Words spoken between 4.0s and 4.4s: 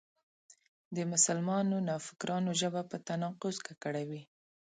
وي.